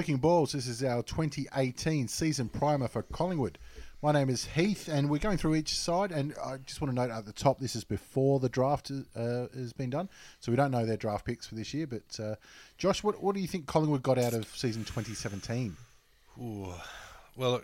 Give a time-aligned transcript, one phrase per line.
[0.00, 0.52] Clicking Balls.
[0.52, 3.58] This is our 2018 season primer for Collingwood.
[4.02, 6.10] My name is Heath, and we're going through each side.
[6.10, 9.48] And I just want to note at the top, this is before the draft uh,
[9.54, 11.86] has been done, so we don't know their draft picks for this year.
[11.86, 12.36] But uh,
[12.78, 15.76] Josh, what, what do you think Collingwood got out of season 2017?
[16.40, 16.72] Ooh.
[17.36, 17.60] Well,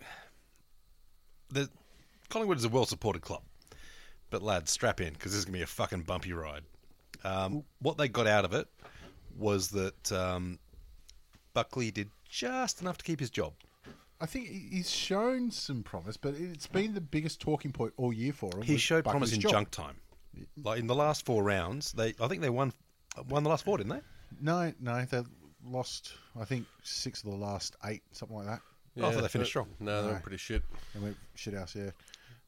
[1.50, 1.70] the
[2.28, 3.45] Collingwood is a well-supported club,
[4.29, 6.64] but lads, strap in because this is gonna be a fucking bumpy ride.
[7.24, 8.68] Um, what they got out of it
[9.38, 10.59] was that um,
[11.54, 13.54] Buckley did just enough to keep his job.
[14.20, 18.32] I think he's shown some promise, but it's been the biggest talking point all year
[18.32, 18.62] for him.
[18.62, 19.52] He was showed promise in job.
[19.52, 19.96] junk time.
[20.62, 22.73] Like in the last four rounds, they I think they won
[23.29, 24.01] won the last four, didn't they?
[24.40, 25.23] No, no, they
[25.64, 26.12] lost.
[26.38, 28.60] I think six of the last eight, something like that.
[28.98, 29.68] I thought they finished but- strong.
[29.80, 30.18] No, they're No.
[30.20, 30.62] pretty shit.
[30.95, 31.90] They went shit house, yeah.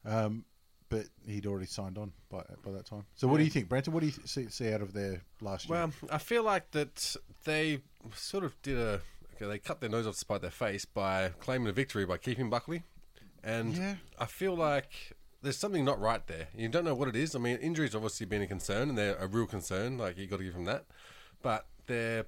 [0.05, 0.45] Um,
[0.89, 3.05] but he'd already signed on by by that time.
[3.15, 3.93] So, what do you think, Brenton?
[3.93, 5.77] What do you see, see out of their last year?
[5.79, 7.81] Well, I feel like that they
[8.15, 9.01] sort of did a.
[9.47, 12.49] They cut their nose off to spite their face by claiming a victory by keeping
[12.49, 12.83] Buckley,
[13.43, 13.95] and Yeah.
[14.17, 16.47] I feel like there's something not right there.
[16.55, 17.35] You don't know what it is.
[17.35, 19.97] I mean, injuries obviously been a concern, and they're a real concern.
[19.97, 20.85] Like you got to give them that,
[21.41, 22.25] but they're.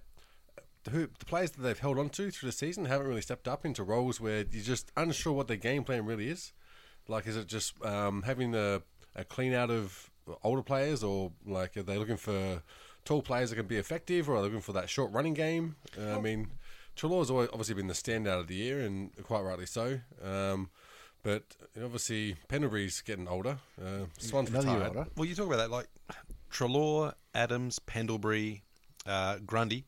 [0.89, 3.65] Who, the players that they've held on to through the season haven't really stepped up
[3.67, 6.53] into roles where you're just unsure what their game plan really is.
[7.07, 8.81] Like, is it just um, having a,
[9.15, 10.09] a clean out of
[10.43, 12.63] older players, or like are they looking for
[13.05, 15.75] tall players that can be effective, or are they looking for that short running game?
[15.95, 16.47] Uh, I mean,
[17.01, 19.99] Treloar's always obviously been the standout of the year, and quite rightly so.
[20.23, 20.69] Um,
[21.23, 21.41] but
[21.83, 23.57] obviously, Pendlebury's getting older.
[23.83, 24.87] Uh, Swan's Another retired.
[24.97, 25.09] older.
[25.17, 25.87] Well, you talk about that like
[26.51, 28.61] Treloar, Adams, Pendlebury,
[29.07, 29.85] uh, Grundy.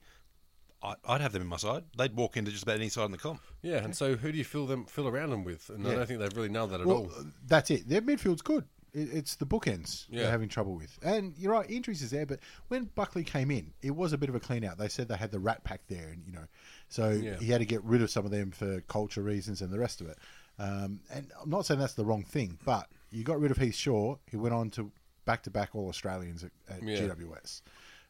[0.81, 1.83] I, I'd have them in my side.
[1.95, 3.41] They'd walk into just about any side in the comp.
[3.61, 5.69] Yeah, and so who do you fill them fill around them with?
[5.69, 5.95] And I Yeah.
[5.97, 7.11] don't think they've really nailed that at well, all.
[7.45, 7.87] that's it.
[7.87, 8.65] Their midfield's good.
[8.93, 10.23] It, it's the bookends Yeah.
[10.23, 10.97] they're having trouble with.
[11.01, 12.25] And you're right, injuries is there.
[12.25, 14.77] But when Buckley came in, it was a bit of a clean out.
[14.77, 16.45] They said they had the rat pack there, and you know,
[16.89, 17.37] so Yeah.
[17.37, 20.01] he had to get rid of some of them for culture reasons and the rest
[20.01, 20.17] of it.
[20.59, 23.75] Um, and I'm not saying that's the wrong thing, but you got rid of Heath
[23.75, 24.17] Shaw.
[24.29, 24.91] He went on to
[25.25, 26.97] back to back All Australians at, at Yeah.
[27.07, 27.61] GWS.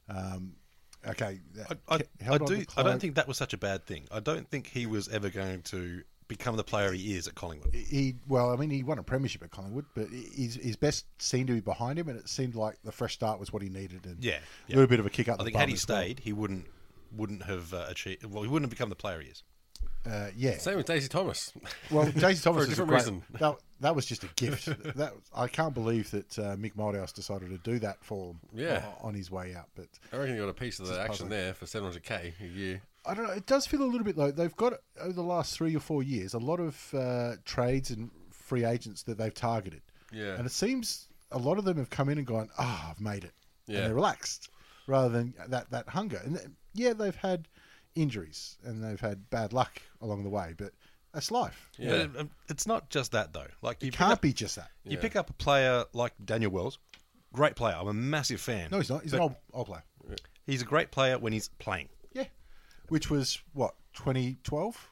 [0.09, 0.55] Um,
[1.07, 1.39] okay,
[1.69, 2.65] I, I, I do.
[2.75, 4.07] I don't think that was such a bad thing.
[4.11, 6.03] I don't think he was ever going to
[6.35, 7.73] become the player he is at Collingwood.
[7.73, 11.47] he well, I mean, he won a premiership at Collingwood, but his his best seemed
[11.47, 14.05] to be behind him, and it seemed like the fresh start was what he needed,
[14.05, 14.39] and Yeah,
[14.69, 15.35] a little bit of a kick up.
[15.35, 15.97] I the think had he as well.
[15.99, 16.65] stayed, he wouldn't
[17.15, 18.25] wouldn't have uh, achieved.
[18.25, 19.43] Well, he wouldn't have become the player he is.
[20.05, 20.57] uh, yeah.
[20.57, 21.53] Same with Daisy Thomas.
[21.91, 23.23] Well, Daisy Thomas For a is different great, reason.
[23.39, 24.65] That, that was just a gift.
[24.95, 28.39] that I can't believe that uh, Mick Malthouse decided to do that for him.
[28.55, 28.83] Yeah.
[29.03, 31.27] o- on his way out, but I reckon he got a piece of the action
[31.27, 31.29] puzzling.
[31.29, 32.81] there for 700k a year.
[33.05, 33.33] I don't know.
[33.33, 34.31] It does feel a little bit though.
[34.31, 38.09] They've got over the last three or four years a lot of uh, trades and
[38.31, 39.81] free agents that they've targeted.
[40.11, 40.35] Yeah.
[40.35, 43.23] and it seems a lot of them have come in and gone, "Ah, I've made
[43.23, 43.33] it,"
[43.65, 43.77] Yeah.
[43.79, 44.49] and they're relaxed
[44.87, 46.21] rather than that that hunger.
[46.23, 47.47] And th- yeah, they've had
[47.95, 50.71] injuries and they've had bad luck along the way, but
[51.13, 51.69] that's life.
[51.77, 52.05] Yeah.
[52.07, 53.47] But um, it's not just that though.
[53.61, 54.69] Like you It can't up, be just that.
[54.85, 56.79] You pick up a player like Daniel Wells,
[57.33, 57.75] great player.
[57.79, 58.69] I'm a massive fan.
[58.71, 59.03] No, he's not.
[59.03, 59.83] He's an old, old player.
[60.45, 61.89] He's a great player when he's playing.
[62.93, 64.89] Yeah, which was what 2012.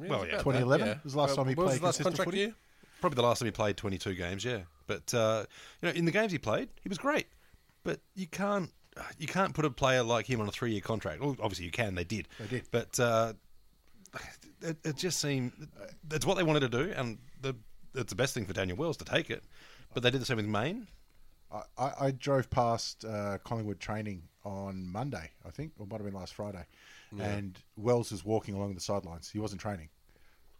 [0.00, 0.38] Yeah, Well, yeah.
[0.38, 2.38] 2011 that, was the last time he what was played his last consistent contract footy?
[2.38, 2.54] year?
[3.00, 4.44] Probably the last time he played 22 games.
[4.44, 5.44] Yeah, but uh,
[5.82, 7.26] you know, in the games he played, he was great.
[7.84, 8.70] But you can't
[9.18, 11.20] you can't put a player like him on a three year contract.
[11.20, 11.94] Well, obviously you can.
[11.94, 12.28] They did.
[12.40, 12.62] They did.
[12.70, 13.34] But uh,
[14.62, 15.52] it, it just seemed
[16.08, 17.54] that's what they wanted to do, and the,
[17.94, 19.44] it's the best thing for Daniel Wells to take it.
[19.92, 20.88] But they did the same with Mayne.
[21.52, 26.04] I, I, I drove past uh, Collingwood training on Monday, I think, or might have
[26.04, 26.64] been last Friday,
[27.20, 29.28] and Wells was walking along the sidelines.
[29.30, 29.88] He wasn't training,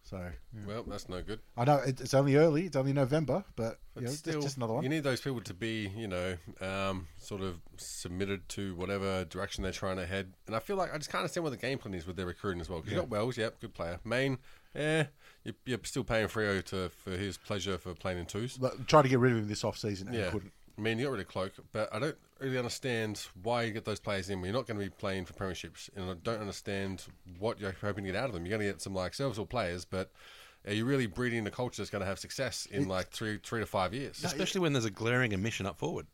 [0.02, 0.60] so yeah.
[0.66, 1.40] Well, that's no good.
[1.56, 2.66] I know it, it's only early.
[2.66, 4.82] It's only November, but you know, But it's still, just another one.
[4.82, 9.62] You need those people to be, you know, um, sort of submitted to whatever direction
[9.62, 10.32] they're trying to head.
[10.46, 12.26] And I feel like I just can't understand what the game plan is with their
[12.26, 12.80] recruiting as well.
[12.80, 13.98] 'Cause you got Wells, yep, good player.
[14.04, 14.38] Mayne,
[14.74, 15.04] eh,
[15.44, 18.56] you're, you're still paying Freo to for his pleasure for playing in twos.
[18.58, 20.52] But tried to get rid of him this off season and Yeah, couldn't.
[20.76, 22.16] I mean, you got rid of Cloke, but I don't.
[22.44, 25.24] Really understand why you get those players in when you're not going to be playing
[25.24, 27.02] for premierships, and I don't understand
[27.38, 28.44] what you're hoping to get out of them.
[28.44, 30.10] You're going to get some like serviceable players, but
[30.66, 33.60] are you really breeding a culture that's going to have success in like three three
[33.60, 34.22] to five years?
[34.22, 36.06] Especially when there's a glaring omission up forward.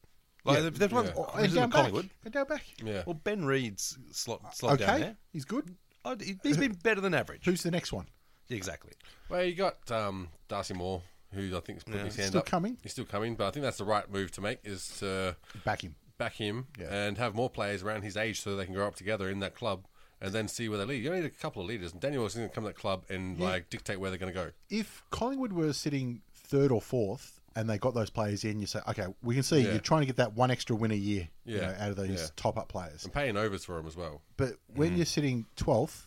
[0.45, 1.11] Like Yeah, they've, they've won yeah.
[1.13, 1.79] This and is down with back.
[1.81, 2.11] Collingwood.
[2.25, 2.65] And down back.
[2.83, 3.03] Yeah.
[3.07, 5.17] Well, Ben Reid's slot, slot down Okay, there.
[5.33, 5.75] he's good.
[6.05, 7.45] Oh, he- he's been better than average.
[7.45, 8.07] Who's the next one?
[8.49, 8.93] Exactly.
[9.29, 11.03] Well, you got um, Darcy Moore,
[11.35, 12.07] who I think is putting Yeah.
[12.07, 12.47] his hand Still up.
[12.47, 12.79] coming?
[12.83, 15.83] He's still coming, but I think that's the right move to make is to Back
[15.85, 15.95] him.
[16.21, 16.87] Back him Yeah.
[16.95, 19.57] and have more players around his age so they can grow up together in that
[19.57, 19.87] club
[20.21, 21.03] and then see where they lead.
[21.03, 21.93] You only need a couple of leaders.
[21.93, 24.33] And Daniel is going to come to that club and like dictate where they're going
[24.33, 24.51] to go.
[24.69, 28.81] If Collingwood were sitting third or fourth and they got those players in, you say,
[28.89, 29.71] okay, we can see Yeah.
[29.71, 32.11] you're trying to get that one extra win a year you know, out of those
[32.11, 32.27] Yeah.
[32.37, 33.05] top up players.
[33.05, 34.21] And paying overs for them as well.
[34.37, 34.97] But when mm.
[34.99, 36.07] you're sitting 12th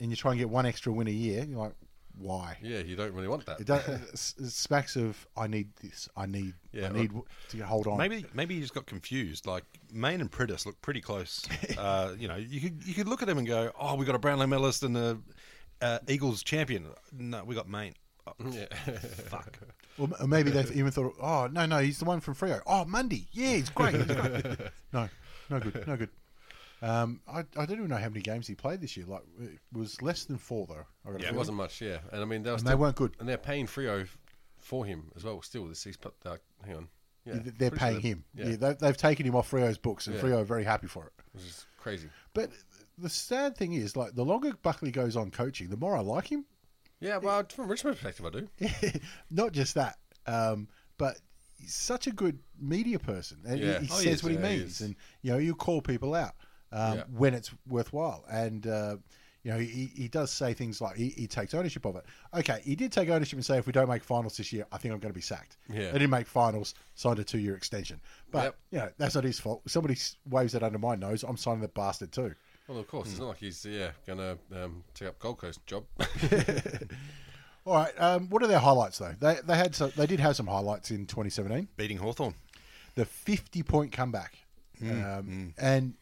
[0.00, 1.72] and you try and get one extra win a year, you're like,
[2.18, 2.56] why?
[2.62, 3.60] Yeah, you don't really want that.
[3.60, 6.08] It, does, it smacks of I need this.
[6.16, 6.54] I need.
[6.72, 7.12] Yeah, I need
[7.50, 7.98] to hold on.
[7.98, 9.46] Maybe maybe you just got confused.
[9.46, 11.46] Like Mayne and Priddis look pretty close.
[11.78, 14.14] uh, you know, you could you could look at them and go, "Oh, we got
[14.14, 15.18] a Brownlow medalist and a
[15.82, 17.94] uh, Eagles champion." No, we got Mayne.
[18.26, 18.66] Oh, yeah.
[18.66, 19.58] fuck.
[19.98, 22.60] Or m- maybe they've even thought, oh no, no, he's the one from Freo.
[22.66, 23.94] Oh, Mundy, yeah, he's great.
[23.94, 24.44] He's great.
[24.92, 25.08] no,
[25.48, 26.10] no good, no good.
[26.82, 29.06] Um, I, I don't even know how many games he played this year.
[29.06, 30.84] Like it was less than four though.
[31.08, 31.98] I got a it wasn't much, yeah.
[32.12, 33.14] And I mean, they, were And still, they weren't good.
[33.18, 34.06] And they're paying Freo
[34.58, 35.40] for him as well.
[35.42, 36.14] Still, this he's put.
[36.24, 36.88] Uh, hang on,
[37.24, 38.24] yeah, Th- They're sure paying they- him.
[38.34, 40.22] Yeah, Yeah, they, they've taken him off Freo's books, and Yeah.
[40.22, 41.12] Freo are very happy for it.
[41.32, 42.08] which is crazy.
[42.34, 42.50] But
[42.98, 46.30] the sad thing is, like the longer Buckley goes on coaching, the more I like
[46.30, 46.44] him.
[47.00, 49.00] Yeah, well, from Richmond perspective, I do.
[49.30, 49.96] Not just that,
[50.26, 50.68] um,
[50.98, 51.18] but
[51.58, 53.38] he's such a good media person.
[53.46, 53.80] And he- Yeah.
[53.80, 54.80] He, Oh, says what he yeah, means, is.
[54.82, 56.34] and you know, you call people out
[56.72, 57.04] um, Yeah.
[57.16, 58.24] when it's worthwhile.
[58.30, 58.96] And uh,
[59.42, 62.04] you know, he, he does say things like he, he takes ownership of it.
[62.34, 64.78] Okay, he did take ownership and say, if we don't make finals this year, I
[64.78, 65.56] think I'm going to be sacked.
[65.72, 65.92] Yeah.
[65.92, 68.00] They didn't make finals, signed a two-year extension.
[68.32, 68.56] But Yep.
[68.72, 69.62] you know, that's not his fault.
[69.68, 69.96] Somebody
[70.28, 72.34] waves it under my nose, I'm signing the bastard too.
[72.66, 75.64] Well, of course, it's not like he's yeah going to um, take up Gold Coast
[75.66, 75.84] job.
[77.64, 79.14] All right, um, what are their highlights though?
[79.18, 81.66] They they had some, they did have some highlights in 2017.
[81.76, 82.34] Beating Hawthorn.
[82.94, 84.38] the 50 point comeback.
[84.82, 85.94] Mm, um, And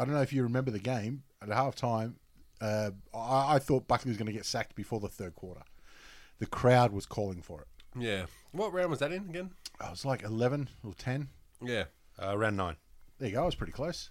[0.00, 2.16] I don't know if you remember the game at half time.
[2.60, 5.62] Uh, I, I thought Buckley was going to get sacked before the third quarter.
[6.38, 7.68] The crowd was calling for it.
[8.02, 8.26] yeah.
[8.52, 9.50] What round was that in again?
[9.80, 11.28] I was like 11 or 10.
[11.62, 11.84] Yeah.
[12.20, 12.76] Uh, round nine.
[13.18, 13.42] There you go.
[13.42, 14.10] I was pretty close.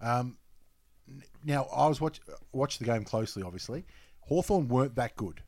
[0.00, 0.38] Um,
[1.08, 2.20] n- now, I was watch
[2.52, 3.84] watched the game closely, obviously.
[4.20, 5.42] Hawthorn weren't that good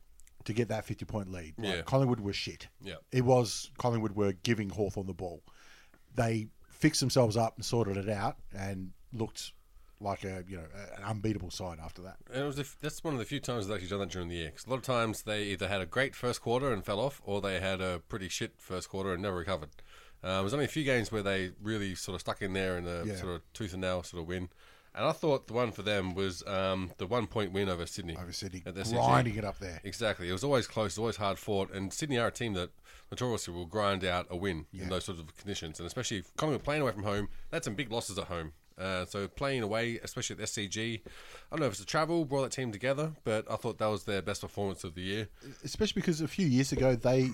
[0.45, 1.55] to get that 50 point lead.
[1.57, 1.81] Like, Yeah.
[1.81, 2.67] Collingwood was shit.
[2.81, 2.95] Yeah.
[3.11, 5.41] It was Collingwood were giving Hawthorn the ball.
[6.15, 9.51] They fixed themselves up and sorted it out and looked
[10.01, 10.63] like a you know
[10.97, 12.17] an unbeatable side after that.
[12.33, 14.29] And it was f- that's one of the few times they've actually done that during
[14.29, 14.51] the year.
[14.51, 17.21] Cause a lot of times they either had a great first quarter and fell off,
[17.25, 19.69] or they had a pretty shit first quarter and never recovered.
[20.23, 22.85] Uh, there's only a few games where they really sort of stuck in there in
[22.87, 23.15] a Yeah.
[23.15, 24.49] sort of tooth and nail sort of win.
[24.95, 28.17] And I thought the one for them was um, the one point win over Sydney.
[28.17, 29.79] Over Sydney, at grinding it up there.
[29.83, 30.27] Exactly.
[30.27, 32.71] It was always close, always hard fought, and Sydney are a team that
[33.11, 35.79] notoriously will grind out a win in those sorts of conditions.
[35.79, 38.53] And especially if Collingwood playing away from home, that's some big losses at home.
[38.79, 41.01] Uh, so playing away, especially at the SCG, I
[41.51, 44.05] don't know if it's the travel brought that team together, but I thought that was
[44.05, 45.27] their best performance of the year.
[45.63, 47.29] Especially because a few years ago they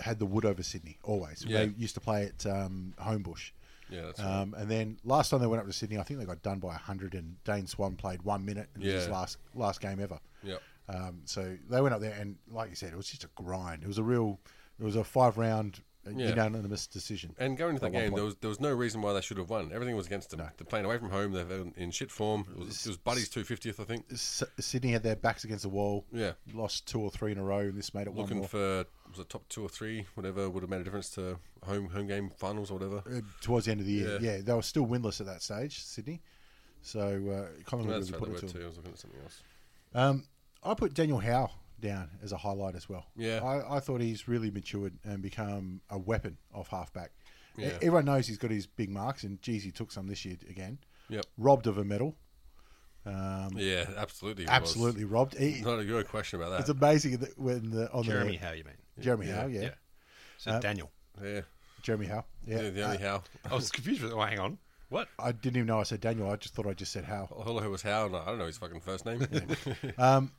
[0.00, 1.44] had the wood over Sydney always.
[1.46, 1.66] Yeah.
[1.66, 3.50] They used to play at um, Homebush.
[3.88, 4.40] Yeah, that's right.
[4.40, 6.58] Um, and then last time they went up to Sydney, I think they got done
[6.58, 9.12] by hundred, and Dane Swan played one minute in his Yeah.
[9.12, 10.18] last last game ever.
[10.42, 10.62] Yep.
[10.88, 13.82] Um, so they went up there, and like you said, it was just a grind.
[13.84, 14.40] It was a real,
[14.80, 15.82] it was a five round
[16.14, 16.28] Yeah.
[16.30, 17.34] unanimous decision.
[17.38, 18.14] And going into the game, point.
[18.16, 19.72] there was there was no reason why they should have won.
[19.72, 20.38] Everything was against them.
[20.38, 21.32] They're playing away from home.
[21.32, 21.46] They're
[21.76, 22.46] in- shit form.
[22.50, 24.04] It was, it was Buddy's two fiftieth, I think.
[24.12, 26.04] S- Sydney had their backs against the wall.
[26.12, 26.32] Yeah.
[26.52, 29.18] lost two or three in a row, and this made it one Looking for was
[29.18, 32.30] it top two or three, whatever would have made a difference to home home game
[32.36, 33.02] finals or whatever.
[33.08, 34.18] Uh, towards the end of the year.
[34.20, 34.32] Yeah.
[34.36, 34.40] Yeah.
[34.42, 36.20] they were still winless at that stage, Sydney.
[36.82, 38.64] So uh, Collingwood That's really right, put it to too.
[38.64, 39.42] I was looking at something else.
[39.94, 40.24] Um,
[40.62, 43.06] I put Daniel Howe down as a highlight as well.
[43.16, 43.40] Yeah.
[43.44, 47.10] I, I thought he's really matured and become a weapon off halfback.
[47.56, 47.68] Yeah.
[47.76, 50.78] Everyone knows he's got his big marks, and geez, he took some this year again.
[51.08, 51.24] Yep.
[51.38, 52.16] Robbed of a medal.
[53.04, 54.44] Um, Yeah, absolutely.
[54.44, 54.56] it was.
[54.56, 55.38] absolutely robbed.
[55.38, 56.60] He, Not a good question about that.
[56.60, 58.74] it's amazing that when the on Jeremy the Howe, you mean?
[58.98, 59.40] Jeremy Yeah.
[59.40, 59.70] Howe, yeah, Yeah.
[60.38, 60.90] So Uh, Daniel.
[61.22, 61.40] yeah.
[61.82, 62.62] Jeremy Howe, yeah.
[62.62, 63.22] The, the only Uh, how.
[63.50, 64.02] I was confused.
[64.02, 64.58] with Oh, hang on.
[64.88, 65.08] What?
[65.18, 66.30] I didn't even know I said Daniel.
[66.30, 67.26] I just thought I just said Howe.
[67.30, 68.08] All I heard was how.
[68.08, 69.26] No, I don't know his fucking first name.
[69.98, 70.32] Um,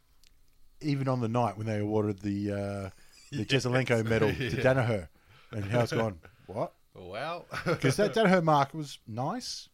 [0.82, 2.90] even on the night when they awarded the uh,
[3.32, 5.08] the Jesaulenko medal to Daniher,
[5.52, 6.74] and Howe's gone what?
[6.96, 7.46] wow.
[7.66, 9.70] Because that Daniher mark was nice,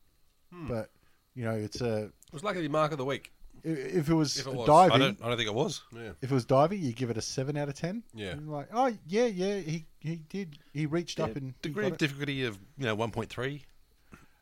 [0.53, 0.67] Hmm.
[0.67, 0.89] but
[1.35, 3.31] you know it's a It was lucky mark of the week.
[3.65, 4.69] i- if it was, If it was.
[4.69, 4.99] I diving.
[4.99, 5.21] don't.
[5.23, 5.81] I don't think it was.
[5.95, 6.11] Yeah.
[6.21, 8.03] If it was diving, you give it a seven out of ten.
[8.13, 8.31] Yeah.
[8.31, 10.57] And like oh yeah, yeah, he he did.
[10.73, 11.99] He reached up and he Degree got of it.
[11.99, 13.63] difficulty of you know one point three.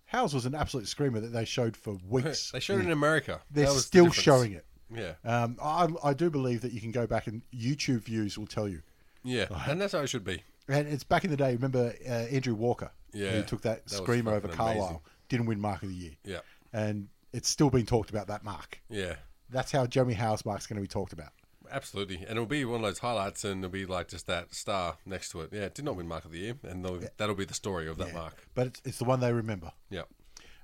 [0.05, 2.51] Howes was an absolute screamer that they showed for weeks.
[2.51, 3.39] They showed it in America.
[3.49, 4.65] They're That was the still showing it.
[4.93, 8.47] Yeah, Um, I, I do believe that you can go back and YouTube views will
[8.47, 8.81] tell you.
[9.23, 10.43] yeah, and that's how it should be.
[10.67, 11.53] And it's back in the day.
[11.53, 12.91] Remember uh, Andrew Walker?
[13.13, 14.77] Yeah, who took that, that screamer over Carlisle.
[14.85, 14.99] amazing.
[15.29, 16.11] Didn't win Mark of the Year.
[16.25, 16.39] Yeah,
[16.73, 18.79] and it's still being talked about that mark.
[18.89, 19.15] yeah,
[19.49, 21.29] That's how Jeremy Howe's mark's going to be talked about.
[21.71, 22.17] absolutely.
[22.17, 25.29] And it'll be one of those highlights, and it'll be like just that star next
[25.31, 25.49] to it.
[25.53, 27.87] Yeah, it did not win Mark of the Year, and they'll- that'll be the story
[27.87, 28.35] of that mark.
[28.55, 29.71] But it's, it's the one they remember.
[29.89, 30.03] Yeah,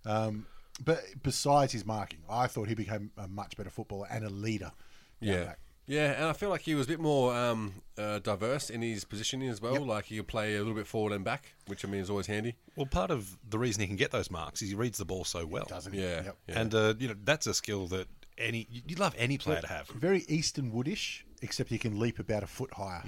[0.05, 0.45] Um,
[0.83, 4.71] but besides his marking, I thought he became a much better footballer and a leader.
[5.19, 5.43] yeah.
[5.45, 5.59] back.
[5.89, 9.05] Yeah, and I feel like he was a bit more um, uh, diverse in his
[9.05, 9.71] positioning as well.
[9.75, 9.81] Yep.
[9.83, 12.27] Like he could play a little bit forward and back, which I mean is always
[12.27, 12.55] handy.
[12.75, 15.23] Well, part of the reason he can get those marks is he reads the ball
[15.23, 15.63] so well.
[15.63, 16.01] Doesn't he?
[16.01, 16.37] Yeah, Yep.
[16.49, 16.59] yeah.
[16.59, 19.87] And uh, you know that's a skill that any you'd love any player to have.
[19.87, 23.03] Very Easton Woodish, except he can leap about a foot higher.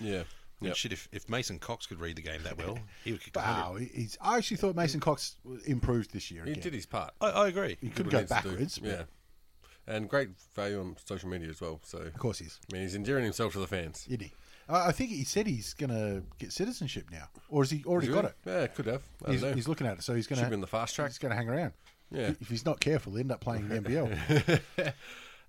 [0.00, 0.24] Yeah, I mean,
[0.68, 0.76] Yep.
[0.76, 3.40] shit, if, if Mason Cox could read the game that well, he would kick a
[3.40, 3.80] hundred.
[3.80, 6.44] Wow, he's, I actually thought Mason Cox improved this year.
[6.44, 6.62] he again.
[6.62, 7.12] did his part.
[7.20, 7.76] I, I agree.
[7.80, 8.48] He Did could go needs to do.
[8.50, 8.78] backwards.
[8.78, 9.02] but Yeah,
[9.86, 11.80] and great value on social media as well.
[11.84, 12.58] So of course he's.
[12.70, 14.04] I mean, he's endearing himself to the fans.
[14.08, 14.32] Isn't he?
[14.68, 18.08] I I think he said he's going to get citizenship now, or has he already
[18.08, 18.34] Is got it?
[18.46, 19.02] Yeah, could have.
[19.26, 19.56] I He's, don't know.
[19.56, 21.08] he's looking at it, so he's going to be in the fast track.
[21.10, 21.72] He's going to hang around.
[22.10, 22.32] Yeah.
[22.40, 24.60] If he's not careful, he'll end up playing the NBL.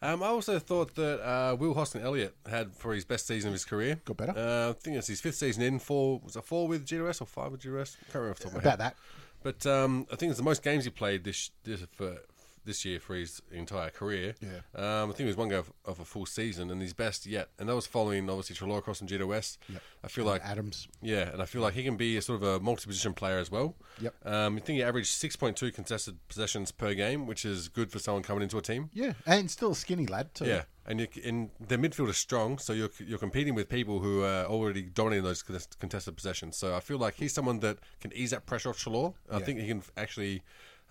[0.03, 3.53] Um, I also thought that uh, Will Hoskin Elliott had for his best season of
[3.53, 4.01] his career.
[4.05, 4.33] Got better?
[4.37, 5.79] Uh, I think it's his fifth season in.
[5.79, 7.95] Four was a four with GWS or five with GWS?
[8.11, 8.79] Can't remember off the top of my About head.
[8.79, 8.95] that.
[9.43, 12.17] But um, I think it's the most games he played this this for
[12.65, 14.35] this year for his entire career.
[14.41, 14.59] Yeah.
[14.75, 17.25] Um, I think it was one go of, of a full season and his best
[17.25, 19.57] yet, and that was following obviously Treloar across from GWS.
[19.69, 19.81] Yep.
[20.03, 20.87] I feel like Adams.
[21.01, 23.49] yeah, and I feel like he can be a sort of a multi-position player as
[23.51, 23.75] well.
[24.01, 24.13] Yep.
[24.25, 27.91] Um, I think he averaged six point two contested possessions per game, which is good
[27.91, 28.89] for someone coming into a team.
[28.93, 30.45] Yeah, and still a skinny lad too.
[30.45, 34.23] Yeah, and you, and their midfield is strong, so you're you're competing with people who
[34.23, 36.57] are already dominating those contested possessions.
[36.57, 39.13] So I feel like he's someone that can ease that pressure off Treloar.
[39.31, 40.43] I think he can actually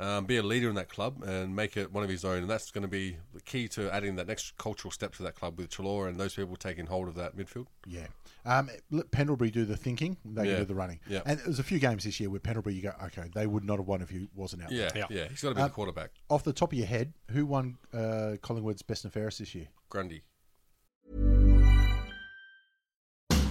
[0.02, 2.50] um, be a leader in that club and make it one of his own, and
[2.50, 5.58] that's going to be the key to adding that next cultural step to that club
[5.58, 7.66] with Treloar and those people taking hold of that midfield.
[7.86, 8.08] Yeah.
[8.44, 10.50] Um, let Pendlebury do the thinking, they Yeah.
[10.54, 10.98] can do the running.
[11.08, 11.20] Yeah.
[11.24, 13.78] And there's a few games this year where Pendlebury, you go, okay, they would not
[13.78, 14.72] have won if he wasn't out.
[14.72, 15.06] Yeah, there.
[15.08, 15.28] yeah, Yeah.
[15.28, 16.10] he's got to be the quarterback.
[16.28, 19.68] Off the top of your head, who won uh, Collingwood's best and fairest this year?
[19.88, 20.22] Grundy.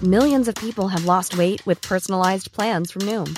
[0.03, 3.37] Millions of people have lost weight with personalized plans from Noom,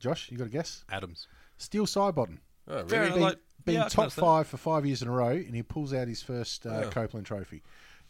[0.00, 0.84] Josh, you got a guess?
[0.90, 1.28] Adams.
[1.58, 2.38] Steel Sidebottom.
[2.68, 2.96] Oh, really?
[2.96, 4.26] enough, Been, like- been yeah, top understand.
[4.26, 6.90] five for five years in a row, and he pulls out his first uh, Yeah.
[6.90, 7.62] Copeland Trophy.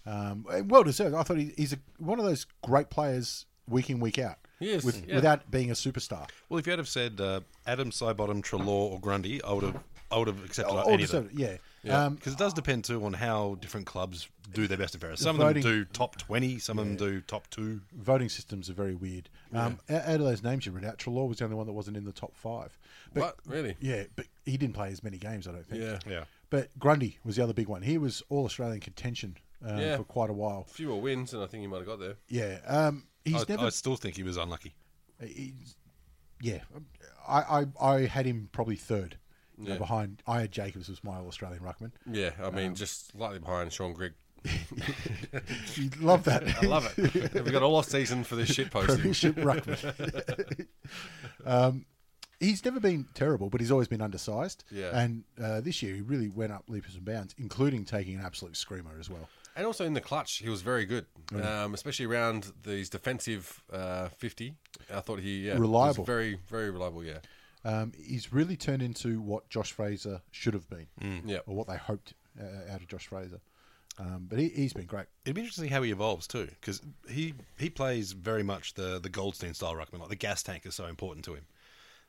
[0.06, 1.14] Um, well deserved.
[1.14, 4.38] I thought he, he's a, one of those great players week in, week out.
[4.61, 5.16] He is, with, yeah.
[5.16, 6.28] without being a superstar.
[6.49, 9.82] Well, if you had have said uh, Adams, Sidebottom, Treloar, or Grundy, I would have
[10.11, 11.28] I would have accepted All any of them.
[11.28, 11.56] deserved, yeah.
[11.88, 15.22] Um, Because it does depend too on how different clubs do their best and fairest.
[15.22, 17.80] Some voting- of them do top twenty, some of them do top two.
[17.94, 19.30] voting systems are very weird.
[19.54, 21.72] Um, out, out of those names you read out, Treloar was the only one that
[21.72, 22.78] wasn't in the top five.
[23.14, 23.37] But, What?
[23.46, 23.76] Really?
[23.80, 25.82] Yeah, but he didn't play as many games, I don't think.
[25.82, 25.99] Yeah.
[26.06, 26.25] Yeah.
[26.50, 27.82] But Grundy was the other big one.
[27.82, 29.96] He was all Australian contention uh, Yeah.
[29.96, 30.64] for quite a while.
[30.64, 32.16] Fewer wins, and I think he might have got there.
[32.28, 32.58] Yeah.
[32.66, 33.66] Um, he's I, never.
[33.66, 34.75] I still think he was unlucky.
[35.20, 35.76] he's-
[36.42, 36.60] yeah.
[37.28, 37.40] I,
[37.80, 39.16] I, I had him probably third.
[39.69, 39.76] Yeah.
[39.79, 41.93] behind, I had Jacobs was my All Australian ruckman.
[42.11, 44.12] Yeah, I Um, mean, just slightly behind Shaun Grigg.
[45.76, 46.43] You love that.
[46.62, 47.35] I love it.
[47.35, 48.97] We've got all off season for this shit posting.
[48.97, 50.67] Premiership ruckman.
[51.45, 51.85] um,
[52.38, 54.64] he's never been terrible, but he's always been undersized.
[54.71, 54.99] Yeah.
[54.99, 58.57] And uh, this year he really went up leaps and bounds, including taking an absolute
[58.57, 59.29] screamer as well.
[59.57, 61.07] And also in the clutch, he was very good,
[61.43, 64.55] um, especially around these defensive uh, 50.
[64.95, 66.02] I thought he yeah, Reliable.
[66.05, 67.19] was very, very reliable, yeah.
[67.64, 70.87] Um, he's really turned into what Josh Fraser should have been,
[71.26, 71.38] Yeah.
[71.47, 73.40] or what they hoped uh, out of Josh Fraser.
[73.99, 75.07] Um, but he, he's been great.
[75.26, 79.11] It'd be interesting how he evolves too, because he he plays very much the the
[79.11, 80.00] Goldstein style ruckman.
[80.00, 81.45] Like the gas tank is so important to him,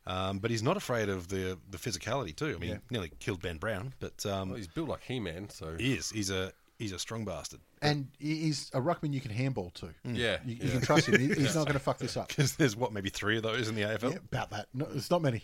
[0.08, 2.54] um, but he's not afraid of the the physicality too.
[2.56, 2.76] I mean, Yeah.
[2.90, 6.12] he nearly killed Ben Brown, but um, Well, he's built like He-Man, so he is.
[6.12, 7.60] He's a he's a strong bastard.
[7.82, 9.90] And he's a ruckman you can handball to.
[10.04, 10.72] yeah, You, you yeah.
[10.72, 11.20] can trust him.
[11.20, 12.28] He- He's not going to fuck this up.
[12.36, 14.12] Because there's what maybe three of those in the AFL.
[14.12, 14.68] Yeah, about that.
[14.74, 15.44] No, it's not many.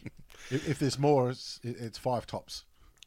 [0.51, 2.63] if, if there's more, it's, it's five tops.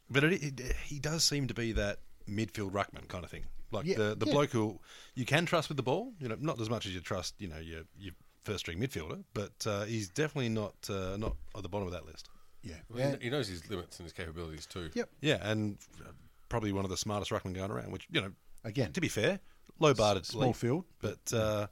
[0.09, 3.85] But it, it, he does seem to be that midfield ruckman kind of thing, like
[3.85, 4.33] Yeah, the the yeah.
[4.33, 4.79] bloke who
[5.15, 6.13] you can trust with the ball.
[6.19, 9.23] You know, not as much as you trust, you know, your your first string midfielder,
[9.33, 12.29] but uh, he's definitely not uh, not at the bottom of that list.
[12.63, 13.15] Yeah, Well, yeah.
[13.19, 14.89] He, he knows his limits and his capabilities too.
[14.93, 15.09] Yep.
[15.21, 16.11] Yeah, and uh,
[16.51, 17.91] probably one of the smartest ruckmen going around.
[17.91, 18.31] Which you know,
[18.63, 19.39] Again, to be fair,
[19.79, 20.85] low barred small leap, field.
[21.01, 21.65] but uh,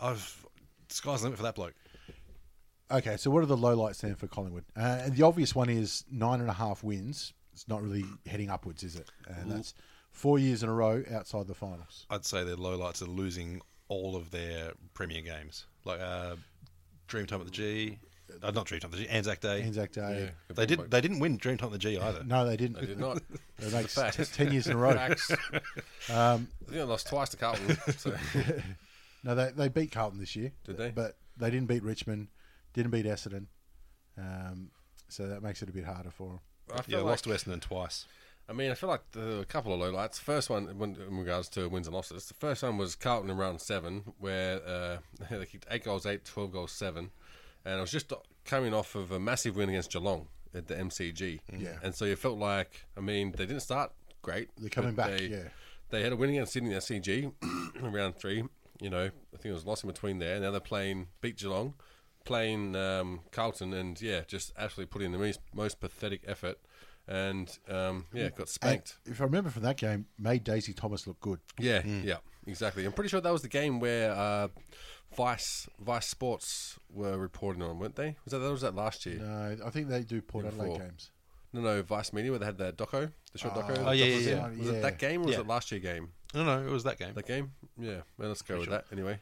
[0.00, 0.46] I've
[0.88, 1.74] sky's the limit for that bloke.
[2.90, 4.64] Okay, so what are the lowlights then for Collingwood?
[4.76, 7.32] Uh, and the obvious one is nine and a half wins.
[7.52, 9.10] It's not really heading upwards, is it?
[9.26, 9.74] And that's
[10.10, 12.06] four years in a row outside the finals.
[12.10, 16.36] I'd say their lowlights are losing all of their premier games, like uh,
[17.08, 17.98] Dreamtime at the G,
[18.42, 19.62] uh, not Dreamtime at the G, Anzac Day.
[19.62, 20.30] Anzac Day.
[20.48, 20.78] good They did.
[20.80, 20.90] mate.
[20.90, 22.24] They didn't win Dreamtime at the G either.
[22.24, 22.80] No, they didn't.
[22.80, 23.22] They did not.
[23.58, 24.16] They make It's fact.
[24.16, 24.94] t- ten years in a row.
[24.94, 25.30] Facts.
[26.10, 27.76] Um, I think I lost twice to Carlton.
[27.96, 28.12] So.
[29.24, 30.50] no, they they beat Carlton this year.
[30.64, 30.90] Did they?
[30.90, 32.28] But they didn't beat Richmond.
[32.72, 33.46] Didn't beat Essendon.
[34.18, 34.70] Um,
[35.08, 36.40] so that makes it a bit harder for them.
[36.76, 38.06] I Yeah, like, lost to Essendon twice.
[38.48, 40.18] I mean, I feel like the, a couple of lowlights.
[40.18, 43.60] First one, in regards to wins and losses, the first one was Carlton in round
[43.60, 44.96] seven, where uh,
[45.30, 47.10] they kicked eight goals, eight, 12 goals, seven,
[47.64, 48.12] and I was just
[48.44, 51.40] coming off of a massive win against Geelong at the MCG.
[51.58, 51.70] Yeah.
[51.82, 53.92] and so you felt like, I mean, they didn't start
[54.22, 54.50] great.
[54.58, 55.48] They're coming back, They, yeah.
[55.90, 57.32] they had a win against Sydney SCG
[57.82, 58.44] in round three.
[58.80, 60.38] You know, I think it was lost in between there.
[60.40, 61.74] Now they're playing beat Geelong,
[62.24, 66.58] playing um, Carlton, and yeah, just absolutely put in the most, most pathetic effort,
[67.06, 68.98] and um, yeah, got And spanked.
[69.06, 71.38] if I remember from that game, made Daisy Thomas look good.
[71.58, 72.16] Yeah, yeah,
[72.46, 72.84] exactly.
[72.84, 74.48] I'm pretty sure that was the game where uh,
[75.16, 78.16] Vice Vice Sports were reporting on, weren't they?
[78.24, 79.16] Was that that was that last year?
[79.20, 80.86] No, I think they do Port Year Adelaide before.
[80.86, 81.10] games.
[81.52, 83.78] No, no, Vice Media where they had that doco, the short doco.
[83.78, 84.48] Oh, that yeah, yeah, yeah.
[84.48, 84.72] Was Yeah.
[84.72, 85.40] it that game or was Yeah.
[85.42, 86.12] it last year game?
[86.34, 87.14] No, no, it was that game.
[87.14, 87.52] That game?
[87.78, 88.00] Yeah.
[88.18, 89.20] Well, let's go with that anyway.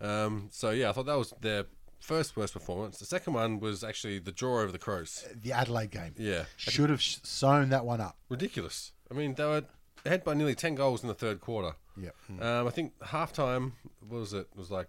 [0.00, 1.64] Um, so yeah, I thought that was their
[2.00, 2.98] first worst performance.
[2.98, 5.24] The second one was actually the draw over the Crows.
[5.34, 6.14] The Adelaide game.
[6.16, 8.16] Yeah, Should have sewn that one up.
[8.28, 8.92] ridiculous.
[9.10, 9.64] I mean, they were
[10.04, 11.74] ahead by nearly ten goals in the third quarter.
[11.96, 12.14] Yep.
[12.40, 13.72] Um, I think halftime
[14.08, 14.48] what was it?
[14.52, 14.88] It was like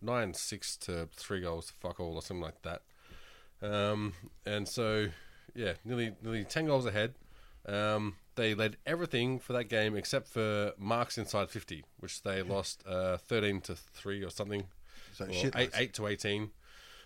[0.00, 2.82] nine six to three goals to fuck all or something like that.
[3.60, 4.12] Um,
[4.46, 5.08] and so
[5.54, 7.14] yeah, nearly nearly ten goals ahead.
[7.66, 12.82] Um, they led everything for that game except for marks inside fifty, which they lost
[12.86, 14.64] uh, thirteen to three or something,
[15.14, 16.50] So or shit eight, eight to eighteen.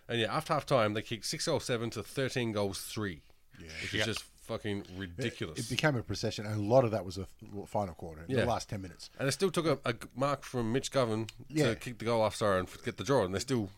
[0.08, 3.22] And yeah, after half time, they kicked six goals seven to thirteen goals three,
[3.59, 3.68] Yeah.
[3.83, 5.59] which is just fucking ridiculous.
[5.59, 7.26] It became a procession, and a lot of that was the
[7.66, 8.40] final quarter, Yeah.
[8.40, 9.11] the last 10 minutes.
[9.18, 11.70] And it still took a mark from Mitch Govan Yeah.
[11.70, 13.70] to kick the goal after and f- get the draw, and they still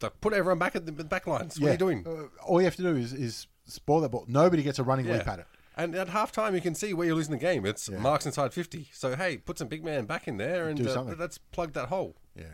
[0.00, 1.60] like, put everyone back at the back lines.
[1.60, 2.06] What are you doing?
[2.06, 4.24] Uh, all you have to do is, is spoil that ball.
[4.28, 5.46] Nobody gets a running leap at it.
[5.76, 7.64] And at half time, you can see where you're losing the game.
[7.64, 8.90] It's marks inside 50.
[8.92, 12.14] So, hey, put some big man back in there and uh, let's plug that hole.
[12.36, 12.44] Yeah.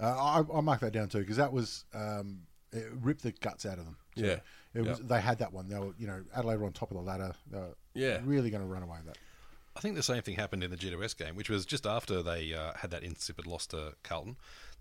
[0.00, 3.64] Uh, I, I mark that down too because that was um, it ripped the guts
[3.66, 3.96] out of them.
[4.16, 4.36] So Yeah.
[4.74, 5.06] It was, Yeah.
[5.08, 5.68] They had that one.
[5.68, 7.34] They were, you know, Adelaide were on top of the ladder.
[7.50, 8.20] They were Yeah.
[8.24, 9.18] really going to run away with that.
[9.76, 12.52] I think the same thing happened in the GWS game, which was just after they
[12.52, 14.36] uh, had that insipid loss to Carlton.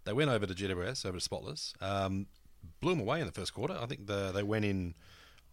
[0.06, 2.28] They went over to GWS, over to Spotless, um,
[2.82, 3.78] blew them away in the first quarter.
[3.80, 4.95] I think the, they went in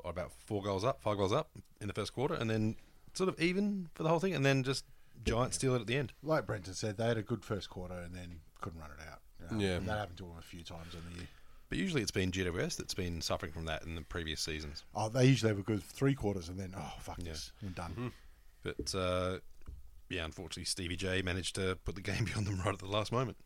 [0.04, 2.76] about four goals up, five goals up in the first quarter, and then
[3.14, 4.84] sort of even for the whole thing, and then just
[5.24, 6.12] giant steal it at the end.
[6.22, 9.20] Like Brenton said, they had a good first quarter and then couldn't run it out.
[9.50, 9.78] Um, Yeah.
[9.78, 11.28] That happened to them a few times in the year.
[11.74, 14.84] But usually it's been GWS that's been suffering from that in the previous seasons.
[14.94, 17.30] Oh, they usually have a good three quarters and then, oh, fuck yeah.
[17.30, 18.12] this, and done.
[18.62, 19.38] But uh,
[20.08, 23.10] yeah, unfortunately, Stevie J managed to put the game beyond them right at the last
[23.10, 23.38] moment.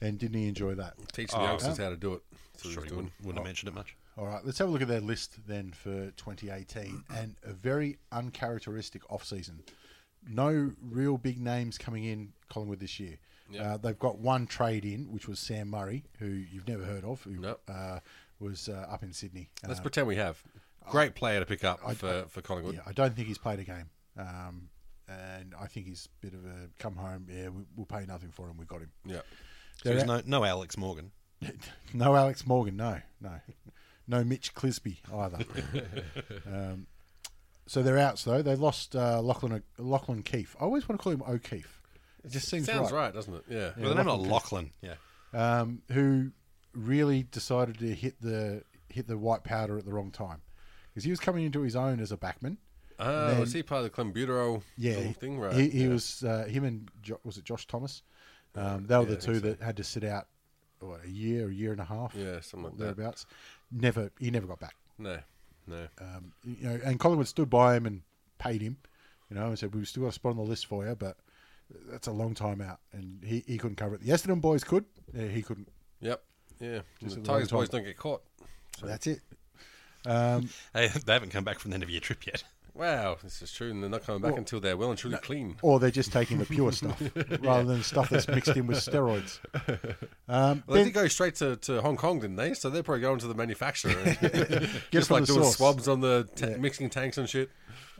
[0.00, 0.94] And didn't he enjoy that?
[1.12, 2.22] Teaching Oh, the youngsters how to do it.
[2.54, 3.94] That's what he Sure, he wouldn't, wouldn't have mentioned it much.
[4.18, 7.98] All right, let's have a look at their list then for 2018 and a very
[8.10, 9.62] uncharacteristic off season.
[10.28, 13.18] No real big names coming in Collingwood this year.
[13.58, 17.22] Uh, they've got one trade in, which was Sam Murray, who you've never heard of,
[17.22, 17.60] who Nope.
[17.68, 18.00] uh,
[18.40, 19.48] was uh, up in Sydney.
[19.66, 20.42] Let's Uh, pretend we have.
[20.90, 22.74] Great player to pick up I- for, for Collingwood.
[22.74, 23.90] yeah, I don't think he's played a game.
[24.18, 24.68] Um,
[25.08, 27.26] and I think he's a bit of a come home.
[27.30, 28.56] Yeah, we, we'll pay nothing for him.
[28.56, 28.90] We got him.
[29.04, 29.20] Yeah.
[29.82, 31.12] So there's no, no Alex Morgan.
[31.94, 33.32] no Alex Morgan, no, no,
[34.06, 35.38] no Mitch Clisby either.
[36.46, 36.86] um,
[37.66, 38.18] so they're out.
[38.24, 38.42] though.
[38.42, 40.56] they lost uh, Lachlan Lachlan Keefe.
[40.60, 41.81] I always want to call him O'Keefe.
[42.24, 43.06] It just seems Sounds right.
[43.06, 43.14] right.
[43.14, 43.42] doesn't it?
[43.48, 43.70] Yeah.
[43.76, 44.70] well, the name Lachlan not Lachlan.
[44.80, 44.94] Yeah.
[45.34, 46.30] Um, who
[46.74, 50.42] really decided to hit the hit the white powder at the wrong time
[50.90, 52.58] because he was coming into his own as a backman.
[52.98, 55.38] Oh, then- was he part of the clenbuterol Yeah, thing?
[55.38, 55.54] Right.
[55.54, 55.88] He, he yeah.
[55.88, 58.02] was uh, him and jo- was it Josh Thomas?
[58.54, 59.40] Um, they were Yeah, the two so.
[59.40, 60.28] that had to sit out
[60.80, 62.14] what, a year, a year and a half.
[62.14, 63.24] Yeah, something like that.
[63.70, 64.76] Never, he never got back.
[64.98, 65.18] No.
[65.66, 65.86] No.
[66.00, 68.02] Um, you know, and Collingwood stood by him and
[68.38, 68.76] paid him.
[69.30, 71.16] You know, and said we've still got a spot on the list for you, but
[71.90, 74.00] that's a long time out, and he, he couldn't cover it.
[74.02, 75.68] The Essendon boys could, yeah, he couldn't.
[76.00, 76.22] Yep.
[76.60, 76.80] Yeah.
[77.02, 78.22] Just the Tigers wrong boys don't get caught.
[78.78, 79.20] So that's it.
[80.06, 82.44] Um, Hey, they haven't come back from the end of your trip yet.
[82.74, 85.18] Wow, this is true, and they're not coming back Well, until they're well and truly
[85.18, 85.56] clean.
[85.60, 86.98] or they're just taking the pure stuff
[87.42, 89.40] rather than stuff that's mixed in with steroids.
[90.26, 92.54] Um, Well, they did go straight to, to Hong Kong, didn't they?
[92.54, 95.56] So they're probably going to the manufacturer, and just like doing source.
[95.56, 97.50] swabs on the ta- mixing tanks and shit.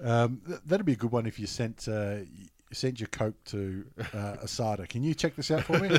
[0.02, 2.20] Um, th- that'd be a good one if you sent uh,
[2.72, 4.88] sent your coke to uh, Asada.
[4.88, 5.88] Can you check this out for me?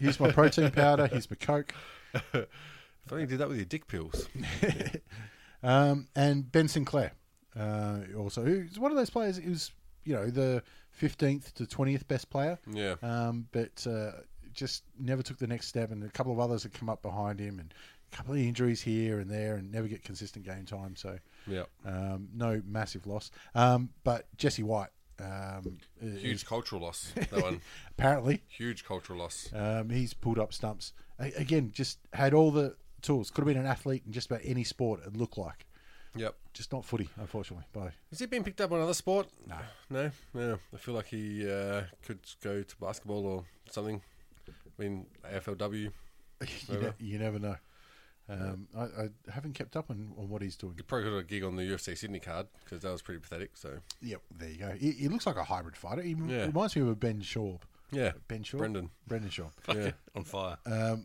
[0.00, 1.06] here's my protein powder.
[1.06, 1.74] Here's my coke.
[2.14, 4.28] If only you did that with your dick pills.
[5.62, 7.12] Um, and Ben Sinclair,
[7.58, 9.72] uh, also who's one of those players who's
[10.04, 12.58] you know the fifteenth to twentieth best player.
[12.72, 12.94] Yeah.
[13.02, 14.12] Um, but uh,
[14.52, 17.40] just never took the next step, and a couple of others had come up behind
[17.40, 17.74] him, and
[18.12, 20.94] a couple of injuries here and there, and never get consistent game time.
[20.96, 21.64] So Yeah.
[21.84, 23.30] um, no massive loss.
[23.54, 27.12] Um, but Jesse White, um, is- Huge cultural loss.
[27.14, 27.60] That one.
[27.90, 29.48] apparently Huge cultural loss.
[29.54, 31.70] um, he's pulled up stumps A- again.
[31.72, 33.30] Just had all the tools.
[33.30, 35.00] Could have been an athlete in just about any sport.
[35.06, 35.64] It looked like
[36.16, 36.34] Yep.
[36.52, 37.66] just not footy, unfortunately.
[37.72, 39.28] By Has he been picked up on another sport?
[39.46, 39.56] No.
[39.90, 40.10] No?
[40.34, 40.58] No.
[40.74, 44.00] I feel like he uh, could go to basketball or something.
[44.48, 45.92] I mean, AFLW.
[46.68, 47.56] you, ne- you never know.
[48.30, 50.74] Um, I, I haven't kept up on, on what he's doing.
[50.76, 53.56] He probably got a gig on the UFC Sydney card because that was pretty pathetic.
[53.56, 54.70] So, Yep, there you go.
[54.72, 56.02] He, he looks like a hybrid fighter.
[56.02, 56.46] He Yeah.
[56.46, 57.56] reminds me of a Ben Shaw.
[57.90, 58.12] yeah.
[58.28, 58.90] Ben Shaw, Brendan.
[59.06, 59.48] Brendan Shaw.
[59.74, 59.92] Yeah.
[60.14, 60.58] on fire.
[60.64, 60.98] but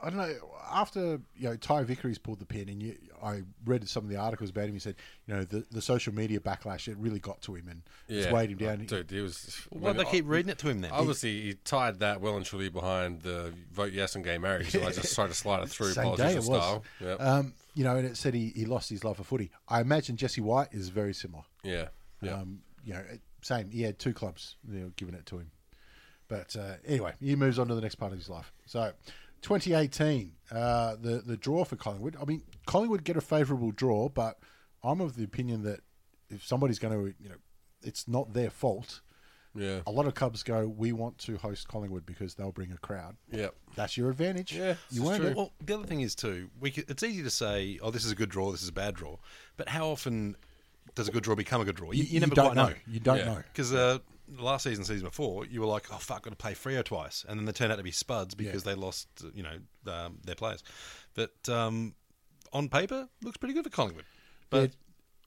[0.00, 0.34] I don't know.
[0.70, 4.16] After you know Ty Vickery's pulled the pin, and you, I read some of the
[4.16, 4.72] articles about him.
[4.74, 7.82] He said, you know, the, the social media backlash it really got to him and
[8.08, 8.32] it's Yeah.
[8.32, 8.84] weighed him down.
[8.84, 9.54] Dude, he was.
[9.70, 10.90] Why'd they keep reading it to him then?
[10.90, 14.70] Obviously, he tied that well and truly behind the vote yes on gay marriage.
[14.72, 16.46] So I just tried to slide it through Same day it was.
[16.46, 16.84] style.
[17.00, 17.20] Yep.
[17.20, 19.50] Um, you know, and it said he, he lost his love for footy.
[19.68, 21.44] I imagine Jesse White is very similar.
[21.62, 21.88] yeah.
[22.20, 22.34] Yeah.
[22.34, 23.02] Um, you know,
[23.42, 23.70] same.
[23.70, 25.50] He had two clubs you know, giving it to him.
[26.28, 28.50] But uh, anyway, he moves on to the next part of his life.
[28.66, 28.92] So,
[29.44, 32.16] 2018, uh, the the draw for Collingwood.
[32.20, 34.38] I mean, Collingwood get a favourable draw, but
[34.82, 35.80] I'm of the opinion that
[36.30, 37.36] if somebody's going to, you know,
[37.82, 39.02] it's not their fault.
[39.54, 39.80] yeah.
[39.86, 43.16] A lot of clubs go, we want to host Collingwood because they'll bring a crowd.
[43.30, 43.48] Yeah.
[43.76, 44.54] That's your advantage.
[44.56, 45.34] Yeah, you this is earned true.
[45.36, 48.10] Well, the other thing is too, we could, it's easy to say, "Oh, this is
[48.10, 48.50] a good draw.
[48.50, 49.16] This is a bad draw,"
[49.58, 50.36] but how often
[50.94, 51.92] does a good draw become a good draw?
[51.92, 52.74] You, you, never don't quite know.
[52.86, 53.24] You don't Yeah.
[53.26, 53.42] know.
[53.52, 56.84] Because uh, last season, season before, you were like, "Oh fuck, got to play Freo
[56.84, 60.18] twice," and then they turned out to be spuds because they lost, you know, um,
[60.24, 60.62] their players.
[61.14, 61.94] But um,
[62.52, 64.04] on paper, looks pretty good for Collingwood.
[64.50, 64.70] But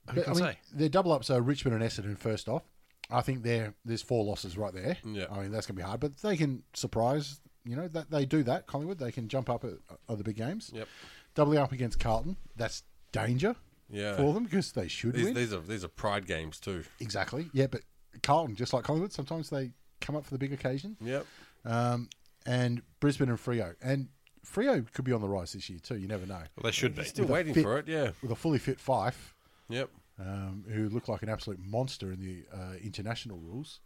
[0.09, 0.57] who But, can I mean, say?
[0.73, 2.63] their double ups are Richmond and Essendon first off.
[3.09, 4.97] I think there there's four losses right there.
[5.05, 5.25] Yeah.
[5.31, 7.39] I mean that's going to be hard, but they can surprise.
[7.63, 8.67] You know that they do that.
[8.67, 9.73] Collingwood they can jump up at,
[10.09, 10.71] other big games.
[10.73, 10.87] Yep.
[11.35, 13.55] Doubling up against Carlton, that's danger.
[13.89, 14.17] Yeah.
[14.17, 15.33] For them because they should These, win.
[15.33, 16.83] these are these are pride games too.
[16.99, 17.49] Exactly.
[17.53, 17.81] Yeah, but
[18.23, 20.95] Carlton, just like Collingwood, sometimes they come up for the big occasion.
[21.01, 21.25] Yep.
[21.65, 22.09] Um,
[22.45, 24.07] and Brisbane and Freo, and
[24.45, 25.97] Freo could be on the rise this year too.
[25.97, 26.35] You never know.
[26.55, 27.03] Well, they should be.
[27.03, 27.87] Still With waiting fit- for it.
[27.87, 28.11] Yeah.
[28.21, 29.33] With a fully fit Fyfe,
[29.69, 29.89] Yep.
[30.19, 33.79] um, who looked like an absolute monster in the uh, international rules.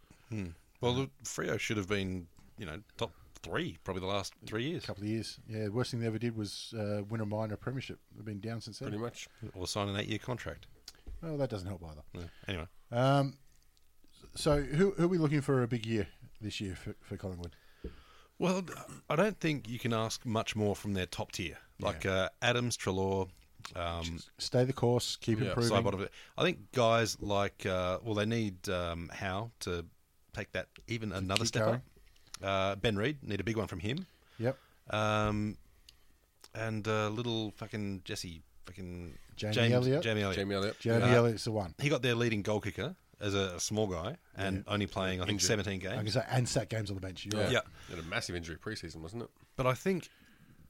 [0.80, 2.26] Well, the Freo should have been,
[2.58, 5.38] you know, top three probably the last three years, A couple of years.
[5.48, 7.98] Yeah, the worst thing they ever did was uh, win a minor premiership.
[8.14, 8.88] They've been down since then.
[8.90, 9.28] Pretty much.
[9.54, 10.66] or sign an eight-year contract.
[11.22, 12.02] Well, that doesn't help either.
[12.14, 12.22] Yeah.
[12.48, 13.36] Anyway, Um,
[14.34, 16.06] so, who, who are we looking for a big year
[16.40, 17.54] this year for, for Collingwood?
[18.38, 18.64] well,
[19.08, 22.76] I don't think you can ask much more from their top tier, like uh, Adams,
[22.76, 23.28] Treloar.
[23.76, 25.70] Um, Stay the course, keep Yeah, improving.
[25.70, 26.08] side bottom.
[26.36, 29.84] I think guys like uh, well, they need um, Howe to
[30.34, 31.74] take that even another step going.
[31.76, 31.82] up.
[32.42, 34.04] Uh, ben Reid need a big one from him,
[34.40, 34.58] Yep.
[34.90, 35.56] um,
[36.56, 40.02] and uh, little fucking Jesse, fucking Jamie James, Elliott.
[40.02, 40.36] Jamie Elliott.
[40.38, 40.80] Jamie Elliott.
[40.80, 41.74] Jeremy Uh, Elliott's the one.
[41.78, 45.36] He got their leading goal kicker as a small guy and only playing I think
[45.36, 45.46] Injured.
[45.46, 46.14] seventeen I can games.
[46.14, 47.24] say, and sat games on the bench.
[47.24, 47.44] You're Yeah.
[47.44, 47.52] right.
[47.54, 47.60] Yeah.
[47.88, 49.30] He had a massive injury preseason, wasn't it?
[49.56, 50.08] But I think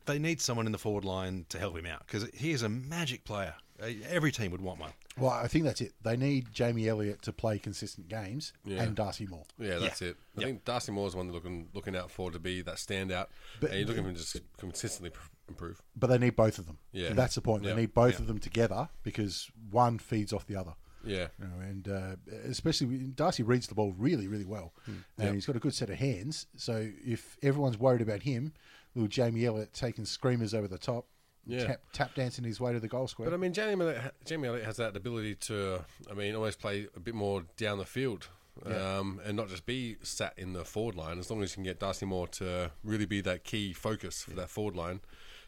[0.04, 2.68] they need someone in the forward line to help him out because he is a
[2.68, 3.54] magic player.
[3.82, 4.92] Uh, Every team would want one.
[5.18, 5.92] Well, I think that's it.
[6.02, 8.82] They need Jamie Elliott to play consistent games Yeah.
[8.82, 9.44] and Darcy Moore.
[9.58, 10.16] Yeah, that's it.
[10.36, 10.46] I Yeah.
[10.46, 13.26] think Darcy Moore is one they're looking looking out for to be that standout.
[13.60, 15.10] But- and you're looking for him to just consistently
[15.48, 15.82] improve.
[15.96, 16.78] But they need both of them.
[16.92, 17.12] Yeah.
[17.12, 17.64] That's the point.
[17.64, 17.74] Yeah.
[17.74, 20.74] They need both of them together because one feeds off the other.
[21.04, 21.28] Yeah.
[21.38, 24.72] You know, and uh, especially when- Darcy reads the ball really, really well,
[25.18, 26.46] and he's got a good set of hands.
[26.56, 28.52] So if everyone's worried about him,
[28.94, 31.06] little Jamie Elliott taking screamers over the top,
[31.46, 31.66] Yeah.
[31.66, 33.28] tap, tap dancing his way to the goal square.
[33.28, 36.86] But I mean, Jamie Elliott, Jamie Elliott has that ability to, I mean, always play
[36.94, 38.28] a bit more down the field.
[38.66, 41.18] Um, and not just be sat in the forward line.
[41.18, 44.32] As long as you can get Darcy Moore to really be that key focus for
[44.32, 45.00] that forward line,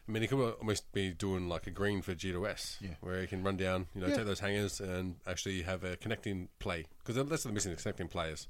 [0.06, 2.90] I mean, he could almost be doing like a green for G2S, Yeah.
[3.00, 4.16] where he can run down, you know, Yeah.
[4.16, 8.08] take those hangers and actually have a connecting play because that's what they're missing, connecting
[8.08, 8.46] players.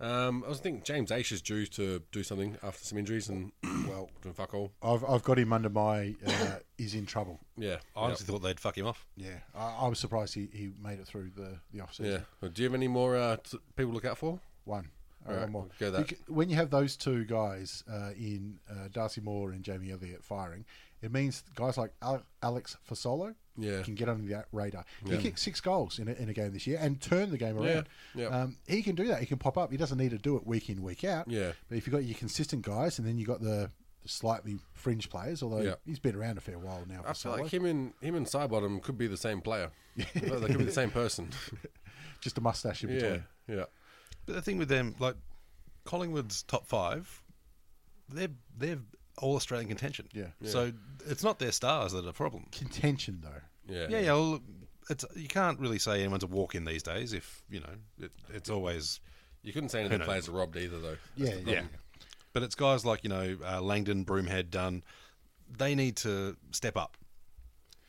[0.00, 3.50] Um, I was thinking James Aish is due to do something after some injuries and
[3.88, 4.70] well, doing fuck all.
[4.80, 7.40] I've, I've got him under my uh, is in trouble.
[7.56, 9.04] Yeah, I honestly thought they'd fuck him off.
[9.16, 12.12] Yeah, I, I was surprised he, he made it through the the off season.
[12.12, 12.18] yeah.
[12.40, 14.38] Well, do you have any more uh, t- people to look out for?
[14.64, 14.88] One,
[15.24, 15.66] I got Alright, one more.
[15.80, 16.12] go that.
[16.28, 20.64] When you have those two guys uh, in uh, Darcy Moore and Jamie Elliott firing,
[21.02, 23.82] it means guys like Al- Alex Fasolo Yeah.
[23.82, 24.84] can get under the radar.
[25.04, 25.16] Yeah.
[25.16, 27.56] He kicked six goals in a, in a game this year and turned the game
[27.58, 27.88] around.
[28.14, 28.26] yeah.
[28.26, 29.20] Um, he can do that.
[29.20, 29.70] He can pop up.
[29.70, 31.28] He doesn't need to do it week in, week out.
[31.30, 31.52] Yeah.
[31.68, 33.70] But if you've got your consistent guys and then you've got the,
[34.02, 35.74] the slightly fringe players, although Yeah.
[35.86, 37.02] he's been around a fair while now.
[37.06, 37.42] I feel Fasolo.
[37.42, 39.70] like him and him and Sidebottom could be the same player.
[40.28, 41.30] Well, they could be the same person.
[42.20, 43.24] Just a mustache in between.
[43.48, 43.64] yeah, yeah.
[44.26, 45.14] But the thing with them, like
[45.84, 47.22] Collingwood's top five,
[48.08, 48.78] they're they're
[49.18, 50.08] all Australian contention.
[50.12, 50.26] Yeah.
[50.44, 50.72] So
[51.06, 52.46] it's not their stars that are a problem.
[52.52, 53.74] Contention, though.
[53.74, 54.12] Yeah, Yeah, yeah.
[54.12, 54.40] Well,
[54.90, 57.12] it's you can't really say anyone's a walk in these days.
[57.12, 59.00] If you know, it, it's always
[59.42, 60.96] You couldn't say any of the players are robbed either, though.
[61.16, 61.52] Yeah, yeah.
[61.52, 61.62] yeah.
[62.32, 64.82] But it's guys like you know uh, Langdon, Broomhead, Dunn.
[65.56, 66.96] They need to step up.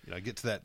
[0.06, 0.63] You know, get to that.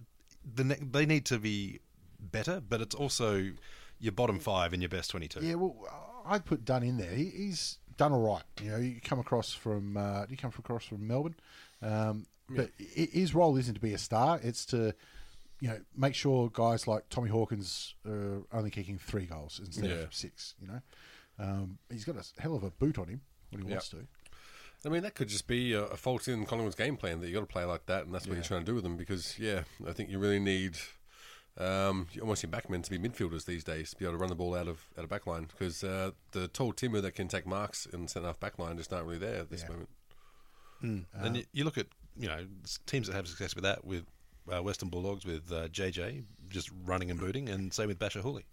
[0.55, 1.81] The ne- they need to be
[2.21, 3.53] better, but it's also
[3.99, 5.41] your bottom five and your best twenty-two.
[5.41, 5.77] Yeah, well,
[6.27, 7.11] I'd put Dunn in there.
[7.11, 8.43] He, he's done all right.
[8.63, 11.37] You know, you come across from uh, you come from across from Melbourne,
[11.83, 14.41] um, but i his role isn't to be a star.
[14.43, 14.95] It's to
[15.61, 19.97] you know make sure guys like Tommy Hawkins are only kicking three goals instead Yeah.
[20.05, 20.55] of six.
[20.61, 20.81] You know,
[21.39, 23.75] um, he's got a hell of a boot on him when he Yeah.
[23.75, 24.07] wants to.
[24.87, 27.33] I mean, that could just be a, a fault in Collingwood's game plan that you
[27.33, 28.99] got to play like that, and that's what you're trying to do with them.
[28.99, 30.77] Because yeah, I think you really need
[31.59, 34.35] um, almost your backmen to be midfielders these days to be able to run the
[34.35, 35.47] ball out of out of backline.
[35.49, 39.07] Because uh, the tall timber that can take marks in centre half backline just aren't
[39.07, 39.89] really there at this moment.
[40.83, 41.87] And you, you look at
[42.17, 42.47] you know
[42.87, 44.05] teams that have success with that with
[44.53, 48.45] uh, Western Bulldogs with uh, JJ just running and booting, and same with Basher Hooley.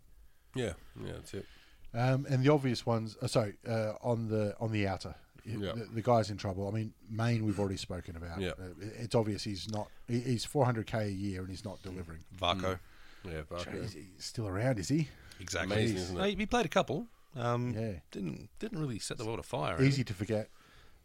[0.56, 1.46] Yeah, yeah, that's it.
[1.94, 5.14] Um, and the obvious ones, uh, sorry, uh, on the on the outer,
[5.46, 5.74] Yeah.
[5.74, 6.68] the, the guy's in trouble.
[6.68, 8.40] I mean, Mayne we've already spoken about.
[8.40, 8.52] Yeah.
[8.52, 9.90] Uh, it's obvious he's not.
[10.08, 12.20] he- He's 400k a year and he's not delivering.
[12.40, 12.80] Varcoe,
[13.24, 13.82] Yeah, Varcoe.
[13.82, 15.08] He's, he's still around, is he?
[15.40, 15.76] exactly.
[15.76, 16.20] Amazing, isn't it?
[16.20, 17.08] No, he played a couple.
[17.36, 17.94] Um, Yeah.
[18.12, 19.82] didn't didn't really set the world afire.
[19.82, 20.50] Easy to forget.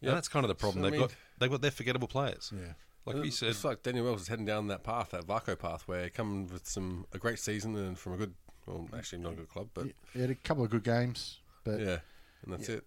[0.01, 0.83] Yeah, that's kind of the problem.
[0.83, 2.51] So, I they've mean- got they've got their forgettable players.
[2.53, 2.73] Yeah.
[3.05, 3.49] like And we said.
[3.49, 6.47] it's like Daniel Wells is heading down that path, that Varcoe path, where he come
[6.47, 8.33] with some a great season and from a good,
[8.65, 11.79] well, actually not a good club, but He had a couple of good games, but
[11.79, 11.99] yeah,
[12.43, 12.83] and that's it.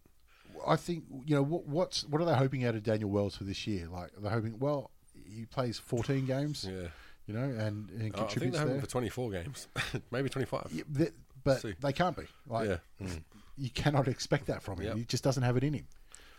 [0.66, 3.44] I think you know what, what's what are they hoping out of Daniel Wells for
[3.44, 3.88] this year?
[3.88, 4.90] Like they're hoping, well,
[5.26, 6.88] he plays 14 games, Yeah,
[7.32, 8.80] you know, and, and Oh, I think they're hoping there.
[8.82, 9.68] for 24 games,
[10.10, 10.68] maybe 25.
[10.72, 11.12] Yeah, th-
[11.44, 11.74] but See.
[11.80, 12.24] they can't be.
[12.48, 13.06] Like, Yeah.
[13.56, 14.86] you cannot expect that from him.
[14.88, 14.96] Yep.
[14.96, 15.86] He just doesn't have it in him.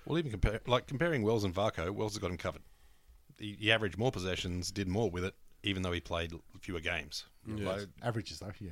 [0.06, 2.64] Well, even compare like comparing Wells and Varcoe, Wells has got him covered.
[3.38, 7.26] He, he averaged more possessions, did more with it, even though he played fewer games.
[7.48, 8.72] Like- Averages though, yeah.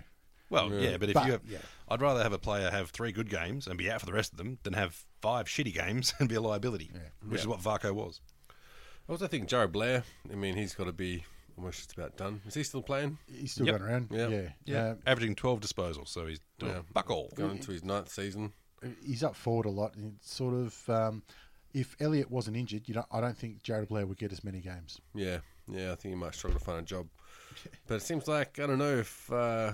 [0.49, 0.97] well, yeah.
[0.97, 1.57] but if But, you have, yeah.
[1.87, 4.31] I'd rather have a player have three good games and be out for the rest
[4.31, 6.91] of them than have five shitty games and be a liability,
[7.27, 8.19] which is what Varcoe was.
[9.07, 10.03] I also think Jarrod Blair.
[10.31, 11.25] I mean, he's got to be
[11.59, 12.41] almost just about done.
[12.47, 13.17] Is he still playing?
[13.31, 13.77] He's still Yep.
[13.79, 14.07] going around.
[14.11, 14.27] Yeah.
[14.27, 16.81] Yeah, Yeah, Uh, averaging twelve disposals, so he's doing Yeah.
[16.93, 17.31] fuck all.
[17.35, 18.53] Going into his ninth season.
[19.05, 19.93] he's up forward a lot.
[19.95, 21.21] And it's sort of, um,
[21.73, 24.61] if Elliott wasn't injured, you know, I don't think Jarrod Blair would get as many
[24.61, 25.01] games.
[25.13, 25.91] Yeah, yeah.
[25.91, 27.07] I think he might struggle to find a job.
[27.87, 29.73] But it seems like I don't know if uh,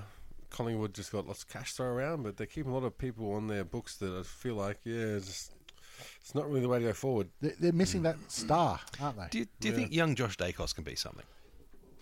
[0.49, 3.33] Collingwood just got lots of cash thrown around, but they're keeping a lot of people
[3.33, 5.51] on their books that I feel like yeah, it's, just,
[6.19, 7.29] it's not really the way to go forward.
[7.41, 9.27] They're, they're missing that star, aren't they?
[9.29, 11.25] Do you, do you think young Josh Daicos can be something?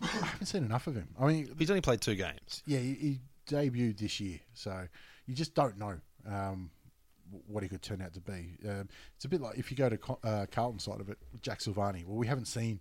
[0.03, 1.07] I haven't seen enough of him.
[1.19, 2.61] I mean, He's only played two games.
[2.65, 4.87] yeah, he, he debuted this year, so
[5.25, 5.97] you just don't know
[6.29, 6.69] um,
[7.47, 8.57] what he could turn out to be.
[8.67, 11.17] Um, it's a bit like if you go to Co- uh, Carlton side of it,
[11.41, 12.05] Jack Silvagni.
[12.05, 12.79] Well, we haven't seen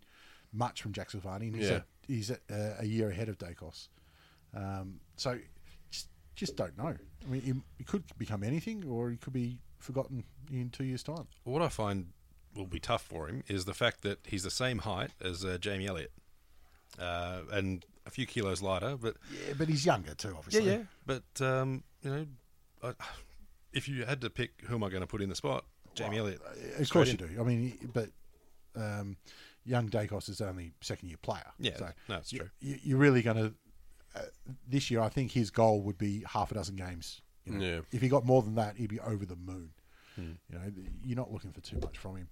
[0.53, 1.77] much from Jack Silvagni, and he's, Yeah.
[1.77, 3.89] at, he's uh, a year ahead of Daicos.
[4.55, 5.39] Um, so
[5.91, 6.95] just, just don't know.
[7.25, 11.03] I mean, he, he could become anything, or he could be forgotten in two years'
[11.03, 11.27] time.
[11.45, 12.09] What I find
[12.55, 15.57] will be tough for him is the fact that he's the same height as uh,
[15.59, 16.13] Jamie Elliott,
[16.99, 18.97] uh, and a few kilos lighter.
[18.97, 20.71] But Yeah, but he's younger too, obviously.
[20.71, 20.79] yeah.
[20.79, 20.83] yeah.
[21.07, 22.27] But um, you know,
[22.83, 22.93] I,
[23.73, 26.19] if you had to pick who am I going to put in the spot, Jamie
[26.19, 26.41] Elliott.
[26.79, 27.19] Of course in.
[27.19, 27.41] you do.
[27.41, 28.09] I mean, but
[28.77, 29.17] um,
[29.65, 31.53] young Daicos is only second year player.
[31.59, 32.51] Yeah, so no, it's true.
[32.61, 33.55] You, you're really going to
[34.15, 34.23] uh,
[34.69, 35.01] this year.
[35.01, 37.21] I think his goal would be half a dozen games.
[37.45, 37.65] You know?
[37.65, 37.81] Yeah.
[37.91, 39.71] If he got more than that, he'd be over the moon.
[40.17, 40.33] Hmm.
[40.51, 40.73] You know,
[41.05, 42.29] you're not looking for too much from him.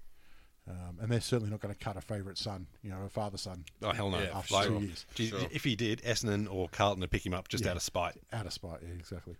[0.70, 3.38] Um, and they're certainly not going to cut a favourite son, you know, a father
[3.38, 3.64] son.
[3.82, 4.20] Oh hell no!
[4.20, 5.06] Yeah, after Like, two years.
[5.14, 7.70] gee, If he did, Essendon or Carlton would pick him up just Yeah.
[7.72, 8.16] out of spite.
[8.32, 9.34] Out of spite, yeah, exactly.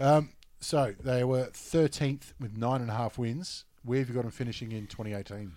[0.00, 3.64] um, so they were 13th with nine and a half wins.
[3.84, 5.52] Where have you got them finishing in 2018?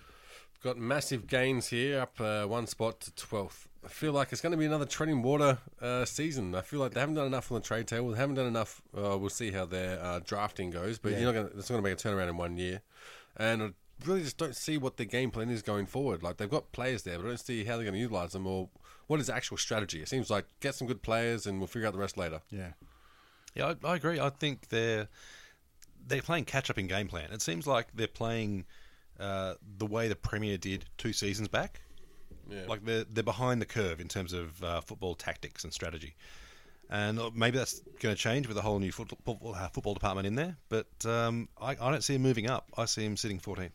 [0.64, 3.66] Got massive gains here, up uh, one spot to 12th.
[3.84, 6.54] I feel like it's going to be another treading water uh, season.
[6.54, 8.10] I feel like they haven't done enough on the trade table.
[8.10, 8.82] They haven't done enough.
[8.96, 11.20] Uh, we'll see how their uh, drafting goes, but Yeah.
[11.20, 11.58] you're not going.
[11.58, 12.82] It's not going to make a turnaround in one year.
[13.38, 13.70] And I
[14.06, 16.24] really just don't see what their game plan is going forward.
[16.24, 18.48] Like they've got players there, but I don't see how they're going to utilize them
[18.48, 18.70] or
[19.08, 20.02] what is the actual strategy.
[20.02, 22.42] It seems like get some good players and we'll figure out the rest later.
[22.50, 22.72] Yeah.
[23.56, 24.20] Yeah, I, I agree.
[24.20, 25.08] I think they're
[26.08, 27.32] they're playing catch up in game plan.
[27.32, 28.66] It seems like they're playing
[29.20, 31.82] uh, the way the Premier did two seasons back.
[32.50, 32.64] Yeah.
[32.68, 36.16] Like they're they're behind the curve in terms of uh, football tactics and strategy.
[36.90, 39.94] And uh, maybe that's going to change with a whole new football, football, uh, football
[39.94, 40.58] department in there.
[40.70, 42.68] But um, I, I don't see him moving up.
[42.78, 43.70] I see him sitting 14th.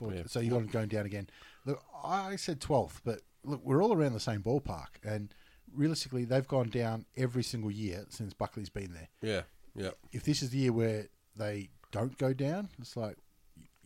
[0.00, 1.28] For- So you got them going down again.
[1.66, 4.86] Look, I said 12th, but look, we're all around the same ballpark.
[5.04, 5.32] And
[5.74, 9.08] realistically, they've gone down every single year since Buckley's been there.
[9.22, 9.42] Yeah,
[9.74, 9.90] yeah.
[10.12, 13.16] If this is the year where they don't go down, it's like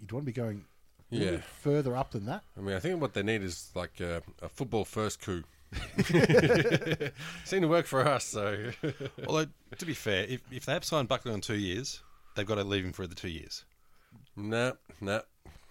[0.00, 0.64] you'd want to be going
[1.12, 1.36] a Yeah.
[1.60, 2.42] further up than that.
[2.56, 5.42] I mean, I think what they need is like a, a football first coup.
[7.44, 8.70] Seem to work for us, so
[9.26, 9.46] Although,
[9.78, 12.02] to be fair, if, if they have signed Buckley on two years,
[12.36, 13.64] they've got to leave him for the two years.
[14.36, 15.20] nah, nah.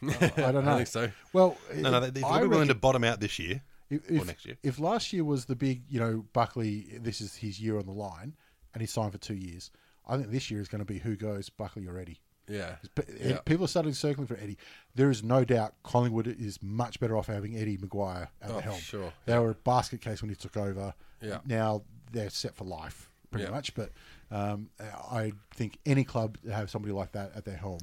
[0.37, 0.73] I don't know.
[0.73, 1.09] I think so.
[1.33, 3.61] Well, No, no, they- they've I got to be willing to bottom out this year.
[3.89, 4.57] if, or if, next year.
[4.63, 7.91] if last year was the big, you know, Buckley, this is his year on the
[7.93, 8.35] line,
[8.73, 9.71] and he's signed for two years,
[10.07, 12.19] I think this year is going to be who goes, Buckley or Eddie.
[12.49, 12.75] Yeah,
[13.21, 13.37] yeah.
[13.45, 14.57] people are starting circling for Eddie.
[14.95, 18.61] There is no doubt Collingwood is much better off having Eddie McGuire at Oh, the
[18.61, 18.79] helm.
[18.79, 19.13] sure.
[19.25, 20.93] They were a basket case when he took over.
[21.21, 21.37] Yeah.
[21.45, 23.51] Now they're set for life, pretty Yeah.
[23.51, 23.73] much.
[23.75, 23.91] But
[24.29, 24.69] um,
[25.09, 27.79] I think any club to have somebody like that at their helm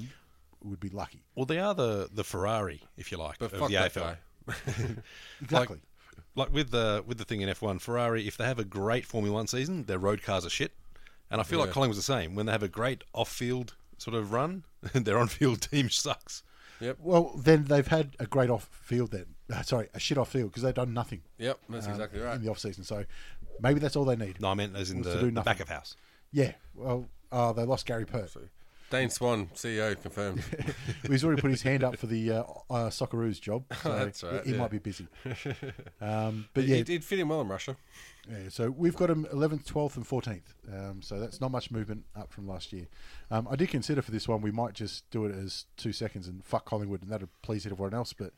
[0.65, 1.23] would be lucky.
[1.35, 4.17] Well, they are the, the Ferrari, if you like, But of fuck the that AFL.
[5.43, 5.81] Exactly.
[6.35, 9.35] Like with the with the thing in F1, Ferrari, if they have a great Formula
[9.35, 10.73] One season, their road cars are shit.
[11.31, 11.75] And I feel like Yeah.
[11.75, 12.35] Collingwood's the same.
[12.35, 16.43] When they have a great off-field sort of run, their on-field team sucks.
[16.81, 19.27] Yep, well, then they've had a great off field then.
[19.53, 21.59] Uh, sorry, a shit off field because they've done nothing yep.
[21.69, 22.37] That's um, exactly right.
[22.37, 22.85] in the off season.
[22.85, 23.05] So
[23.61, 24.41] maybe that's all they need.
[24.41, 25.95] No, I meant as in Was to the, do the back of house.
[26.33, 26.53] Yeah.
[26.75, 28.31] Well, uh, they lost Gary Pert.
[28.91, 30.43] Dane Swan, CEO, confirmed.
[31.09, 33.65] He's already put his hand up for the uh, uh, Socceroos job.
[33.83, 34.61] So That's right, He, he yeah.
[34.63, 35.07] might be busy.
[36.01, 37.77] Um, but But yeah, he did fit in well in Russia.
[38.29, 40.41] yeah, so we've got him 11th, 12th, and 14th.
[40.73, 42.87] Um, so that's not much movement up from last year.
[43.31, 46.27] Um, I did consider for this one we might just do it as two seconds
[46.27, 48.13] and fuck Collingwood, and that'd please everyone else.
[48.13, 48.33] But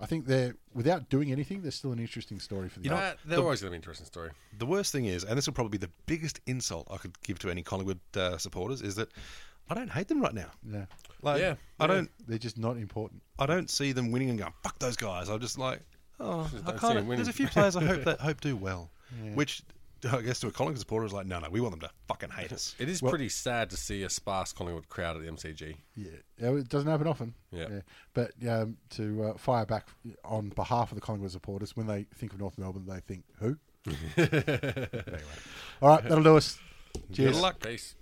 [0.00, 2.84] I think they're without doing anything, they're still an interesting story for the.
[2.84, 4.30] You know, Uh, they're the- always going to be an interesting story.
[4.56, 7.38] The worst thing is, and this will probably be the biggest insult I could give
[7.40, 9.08] to any Collingwood uh, supporters, is that
[9.70, 10.50] I don't hate them right now.
[10.70, 10.86] yeah,
[11.22, 13.22] Like, Yeah, I don't, they're just not important.
[13.38, 15.28] I don't see them winning and going fuck those guys.
[15.28, 15.80] I'm just like,
[16.20, 17.06] oh, Just I don't see kind them of.
[17.08, 17.16] winning.
[17.24, 18.90] There's a few players I hope that hope do well,
[19.34, 19.62] which
[20.10, 22.30] I guess to a Collingwood supporter is like, no, no, we want them to fucking
[22.30, 22.74] hate us.
[22.78, 25.76] It is pretty sad to see a sparse Collingwood crowd at the MCG.
[25.96, 27.34] Yeah, Yeah, it doesn't happen often.
[27.50, 27.80] Yeah.
[28.14, 29.88] But um, to uh, fire back
[30.24, 33.56] on behalf of the Collingwood supporters, when they think of North Melbourne, they think who?
[34.16, 35.02] anyway,
[35.82, 36.58] all right, that'll do us.
[37.12, 37.34] Cheers.
[37.34, 37.60] Good luck.
[37.60, 37.94] Peace.